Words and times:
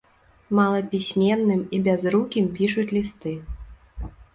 Малапісьменным 0.59 1.61
і 1.77 1.83
бязрукім 1.91 2.45
пішуць 2.59 2.91
лісты. 3.01 3.41